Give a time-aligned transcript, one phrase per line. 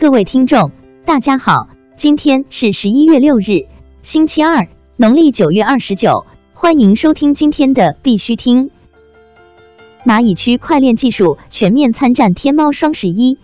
[0.00, 0.70] 各位听众，
[1.04, 3.66] 大家好，今天是十一月六日，
[4.00, 6.24] 星期二，农历九月二十九，
[6.54, 8.70] 欢迎收听今天的必须听。
[10.06, 13.38] 蚂蚁区块链技术全面参战天猫双十一。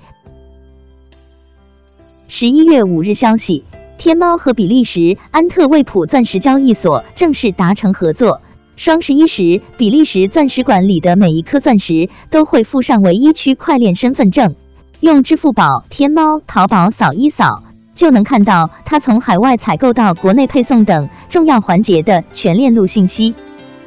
[2.29, 3.65] 十一月五日消息，
[3.99, 8.41] 天猫和比利时安特卫普钻石交易所正式达成合作。
[8.77, 14.55] 双十一时，比利时钻石馆里的每一颗钻石都会附上唯一区块链身份证，
[15.01, 17.63] 用支付宝、天猫、淘宝扫一扫，
[17.95, 23.35] 就能看到它从海外采购到国内配送等重要环节的全链路信息。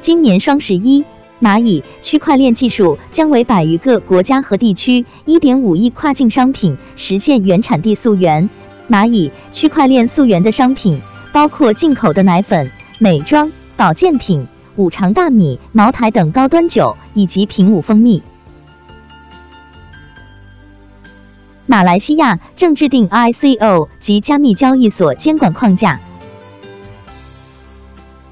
[0.00, 1.04] 今年双十一，
[1.40, 8.48] 蚂蚁区块链技术将为百余个国家和地区一点五亿跨境商品实现原产地溯源。
[8.88, 11.00] 蚂蚁区块链溯源的商品
[11.32, 14.46] 包括进口的奶粉、美妆、保健品。
[14.76, 18.22] 五常大米、茅台等高端酒以及平武蜂蜜。
[21.70, 26.00] 马来西亚正制定 ICO 及加密交易所监管框架。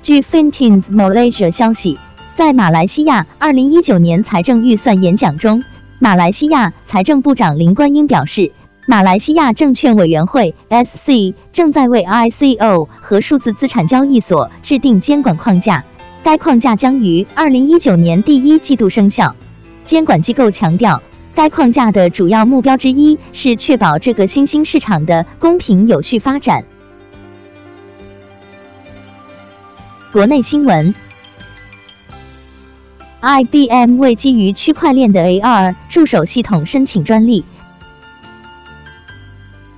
[0.01, 1.99] 据 Fintins Malaysia 消息，
[2.35, 5.63] 在马来西亚二零一九年财政预算演讲中，
[5.99, 8.53] 马来西亚财政部长林冠英表示，
[8.87, 15.85] 马来西亚证券委员会 SC 正在为 ICO 和数字资产交易所制定监管框架。
[16.23, 19.37] 该框架将于二零一九年第一季度生效。
[19.85, 21.03] 监管机构强调，
[21.37, 26.65] 该框架的主要目标之一是确保这个新兴市场的公平有序发展。
[30.13, 30.95] 国内新闻
[33.21, 37.45] ：IBM 为基于区块链的 AR 助手系统申请专利。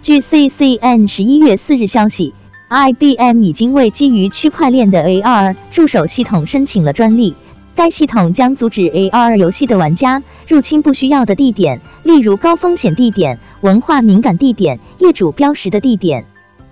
[0.00, 2.32] 据 CCN 十一月四日消息。
[2.70, 7.34] IBM 已经为基于区块链的 AR 助手系统申请了专利。
[7.78, 16.24] 该系统将阻止 AR 游戏的玩家入侵不需要的地点，例如高风险地点、文化敏感地点、业主标识的地点。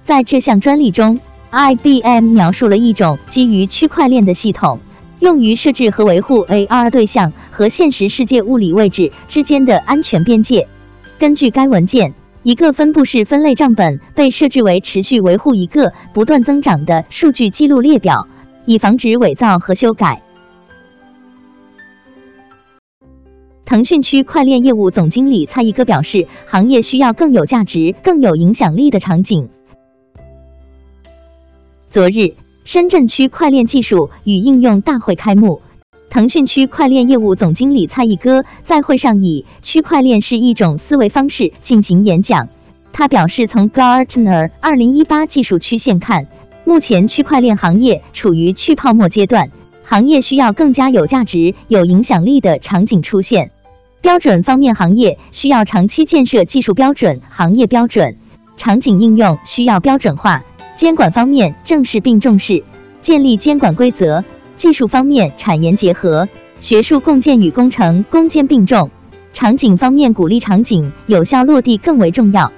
[0.03, 1.21] 在这项专利中
[1.53, 4.81] ，IBM 描述了一种基于区块链的系统，
[5.21, 10.67] 用于设置和维护 AR 对象和现实世界物理位置之间的安全边界。
[11.21, 12.15] 根据该文件。
[12.43, 18.29] 一个分布式分类账本被设置为持续维护一个不断增长的数据记录列表，
[18.67, 20.23] 以防止伪造和修改。
[23.67, 29.49] 腾讯区块链业务总经理蔡一哥表示，行业需要更有价值、更有影响力的场景。
[31.91, 32.35] 昨日，
[32.65, 35.63] 深圳区块链技术与应用大会开幕。
[36.11, 42.49] 腾讯区块链业务总经理蔡毅哥在会上以“区块链是一种思维方式”进行演讲。
[42.93, 46.29] 他表示，从 Gartner 二零一八技术曲线看，
[46.65, 49.51] 目前区块链行业处于去泡沫阶段，
[49.83, 53.51] 行业需要更加有价值、有影响力的场景出现。
[54.07, 58.17] 标准方面，行业需要长期建设技术标准、行业标准，
[58.57, 60.45] 场景应用需要标准化。
[60.77, 62.63] 监管方面，正视并重视，
[63.01, 64.23] 建立监管规则。
[64.55, 66.29] 技术方面，产研结合，
[66.61, 68.91] 学术共建与工程攻坚并重；
[69.33, 72.53] 场景方面，鼓励场景有效落地更为重要。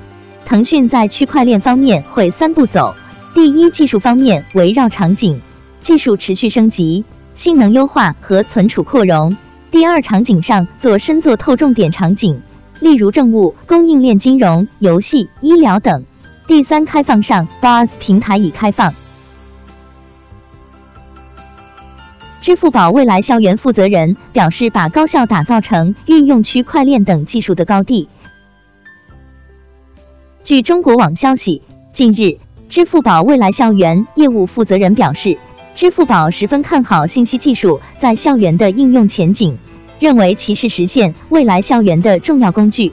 [0.45, 2.95] 腾讯在区块链方面会三步走：
[3.33, 5.41] 第一，技术方面围绕场景。
[5.81, 9.35] 技术持续升级、性能优化和存储扩容；
[9.71, 12.41] 第二，场景上做深做透重点场景，
[12.81, 16.05] 例如政务、供应链、金融、游戏、医疗等；
[16.47, 18.95] 第三，开放上 b a s 平台已开放。
[22.41, 28.09] 支付宝未来校园负责人表示，把高校打造成运用区块链等技术的高地。
[30.45, 31.61] 据中国网消息，
[31.93, 32.39] 近日，
[32.71, 35.37] 支付宝未来校园业务负责人表示，
[35.78, 39.56] 支付宝十分看好信息技术在校园的应用前景，
[40.00, 42.93] 认为其是实现未来校园的重要工具。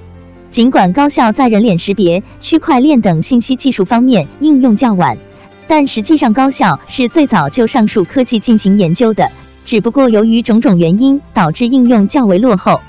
[0.52, 5.18] 尽管高校在人脸识别、区块链等信息技术方面应用较晚，
[5.68, 9.32] 但实际上高校是最早就上述科技进行研究的。
[9.66, 12.82] 只不过由于种种原因导致应用较为落后，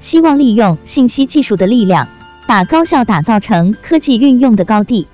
[0.00, 2.08] 希望利用信息技术的力量，
[2.46, 5.08] 把高校打造成科技运用的高地。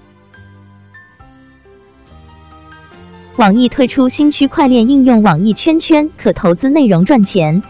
[3.39, 7.63] 网易推出新区块链应用网易圈圈，可投资内容赚钱。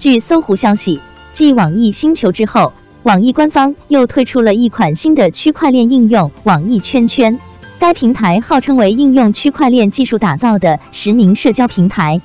[0.00, 1.00] 据搜狐消息，
[1.32, 2.72] 继网易星球之后，
[3.04, 7.38] 网易官方又推出了一款新的区块链应用网易圈圈。
[7.78, 12.20] 该平台号称为应用区块链技术打造的实名社交平台。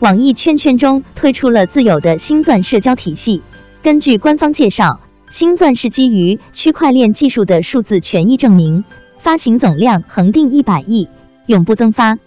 [0.00, 3.42] 网易圈圈中推出了自有的星钻社交体系。
[3.80, 4.98] 根据官方介绍，
[5.30, 8.84] 星钻是基于区块链技术的数字权益证明，
[9.24, 11.08] 发行总量恒定一百亿，
[11.46, 12.18] 永不增发。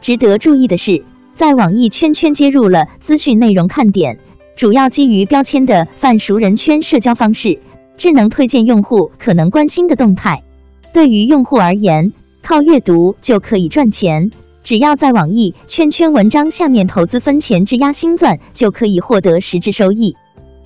[0.00, 1.02] 值得注意的是，
[1.34, 4.20] 在网易圈圈接入了资讯内容看点，
[4.54, 7.58] 主要基于标签的泛熟人圈社交方式。
[7.96, 10.44] 智能推荐用户可能关心的动态。
[10.92, 14.30] 对于用户而言，靠阅读就可以赚钱，
[14.62, 20.14] 只要在网易圈圈文章下面投资分钱质押星钻，就可以获得实质收益。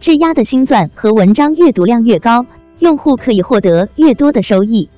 [0.01, 2.45] 质押的星钻和文章阅读量越高，
[2.79, 4.91] 用户可以获得越多的收益。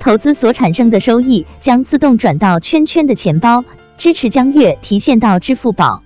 [0.00, 3.64] 投资所产生的收益将自动转到圈圈的钱包，
[3.96, 6.02] 支持将月提现到支付宝。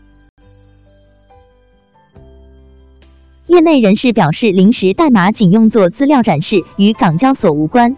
[3.47, 7.97] 业内人士表示，临时代码仅用作资料展示，与港交所无关。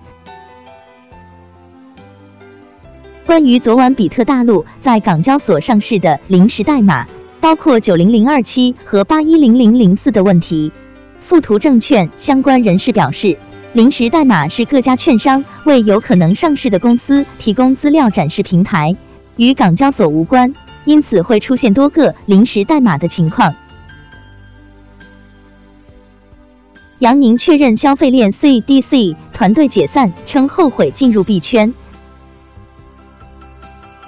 [3.25, 7.07] 关于昨晚比特大陆在港交所上市的临时代码，
[7.41, 10.73] 包括九零零二七和八一零零零四的问题，
[11.21, 13.39] 富途证券相关人士表示，
[13.75, 18.97] 临时代码是各家券商为有可能上市的公司提供资料展示平台，
[19.37, 20.55] 与港交所无关，
[20.85, 23.53] 因此会出现多个临时代码的情况。
[27.01, 31.75] 杨宁确认消费链 CDC 团队解散，称后悔进入币圈。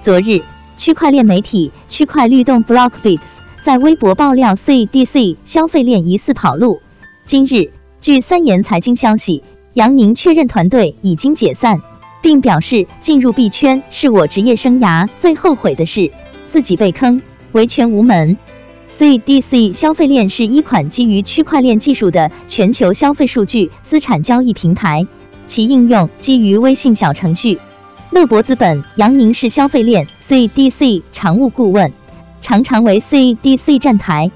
[0.01, 0.43] 昨日，
[0.77, 3.19] 区块链媒体区块律动 Blockbits
[3.63, 6.81] 在微博爆料 CDC 消费链疑似跑路。
[7.25, 9.43] 今日，据三言财经消息，
[9.77, 11.83] 杨宁确认团队已经解散，
[12.23, 16.11] 并表示进入币圈是我职业生涯最后悔的事，
[16.47, 17.21] 自己被坑，
[17.53, 18.39] 维权无门。
[18.91, 25.07] CDC 消费链是一款基于区块链技术的全球消费数据资产交易平台，
[25.47, 27.59] 其应用基于微信小程序。
[28.11, 31.93] 乐博资本杨宁是消费链 CDC 常务顾问，
[32.41, 34.31] 常常为 CDC 站台。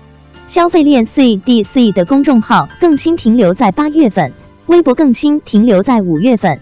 [0.47, 4.35] 消费链 CDC 的公众号更新停留在八月份，
[4.71, 6.61] 微博更新停留在五月份。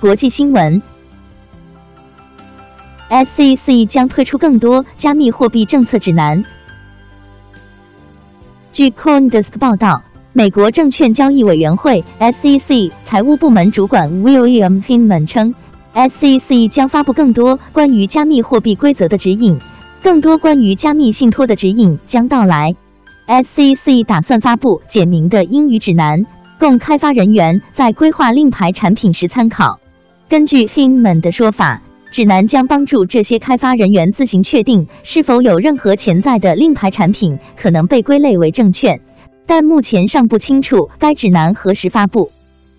[0.00, 0.80] 国际新闻。
[3.10, 6.46] SEC 将推出更多加密货币政策指南。
[8.72, 10.02] 据 CoinDesk 报道，
[10.32, 15.54] 美国证券交易委员会 SEC 财务部门主管 William Hinman 称
[15.92, 19.58] ，SEC 将发布更多关于加密货币规则的指引，
[20.02, 22.74] 更多关于加密信托的指引将到来。
[23.26, 26.26] SEC 打算发布简明的英语指南，
[26.58, 29.80] 供开发人员在规划令牌产品时参考。
[30.28, 31.82] 根据 Hinman 的说法。
[32.10, 39.00] 指南将帮助这些开发人员自行确定是否有任何潜在的令牌产品可能被归类为证券，
[39.46, 42.30] 但目前尚不清楚该指南何时发布。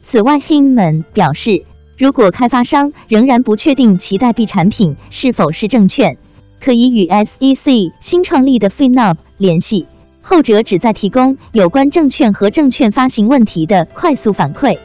[0.04, 1.66] 此外，Hinman 表示，
[1.98, 6.18] 如果开发商仍然不确定其代币产品是否是证券，
[6.62, 9.86] 可以与 SEC 新创立的 FinUp 联系，
[10.28, 14.80] 后者旨在提供有关证券和证券发行问题的快速反馈。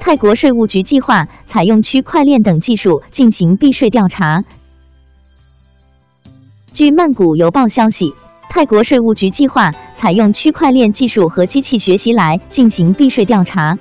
[0.00, 4.44] 泰国税务局计划采用区块链等技术进行避税调查。
[6.72, 8.14] 据曼谷邮报消息，
[8.48, 13.78] 泰国税务局计划采用区块链技术和机器学习来进行避税调查。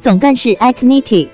[0.00, 1.28] 总干事 Akniti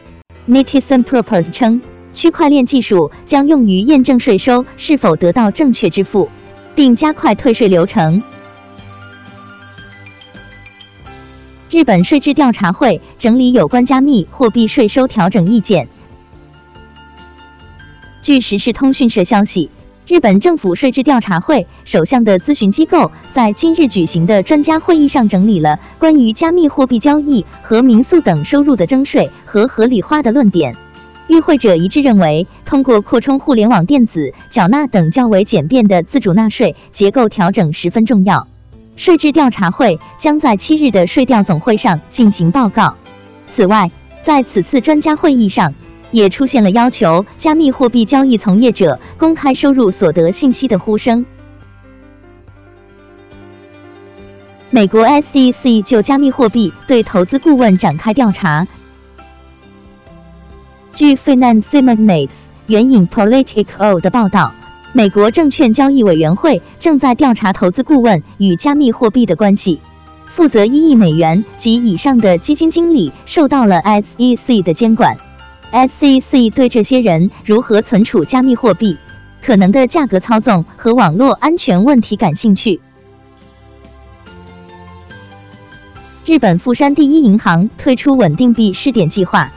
[0.46, 1.80] Nitisan Propers 称，
[2.16, 6.30] 区块链技术将用于验证税收是否得到正确支付，
[6.74, 8.22] 并加快退税流程。
[11.70, 15.88] 日本税制调查会整理有关加密货币税收调整意见。
[18.22, 19.68] 据时事通讯社消息，
[20.08, 30.74] 日本政府税制调查会首相的咨询机构在今日举行的专家会议上整理了关于加密货币交易和民宿等收入的征税和合理化的论点。
[31.28, 38.46] 与会者一致认为，通过扩充互联网电子缴纳等较为简便的自主纳税结构调整十分重要。
[38.96, 42.96] 税制调查会将在七日的税调总会上进行报告。
[43.46, 43.90] 此外，
[44.22, 45.74] 在此次专家会议上，
[46.12, 51.26] 也出现了要求加密货币交易从业者公开收入所得信息的呼声。
[54.70, 58.66] 美国 SEC 就加密货币对投资顾问展开调查。
[60.96, 62.30] 据 Finance Magnates
[62.68, 64.54] 援引 Politico 的报道。
[64.94, 69.78] 美国证券交易委员会正在调查投资顾问与加密货币的关系。
[70.26, 75.18] 负责一亿美元及以上的基金经理受到了 SEC 的监管。
[75.70, 78.96] SEC 对这些人如何存储加密货币、
[79.42, 82.80] 可能的价格操纵和网络安全问题感兴趣。
[86.24, 89.52] 日本富山第一银行推出稳定币试点计划。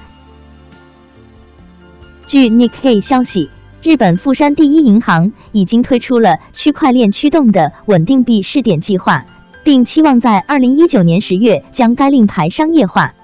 [2.30, 3.50] 据 Nikkei 消息。
[3.82, 9.26] 日本富山第一银行已经推出了区块链驱动的稳定币试点计划，
[9.64, 13.16] 并期望在二零一九年十月将该令牌商业化。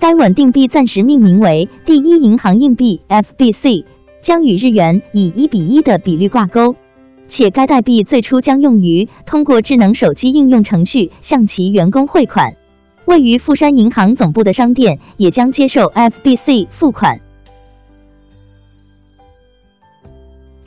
[0.00, 3.84] 该稳定币暂时命名为第一银行硬币 FBC，
[4.22, 6.74] 将与日元以一比一的比率挂钩。
[7.28, 12.54] 且该代币最初将用于通过智能手机应用程序向其员工汇款。
[13.04, 17.20] 位于富山银行总部的商店也将接受 FBC 付款。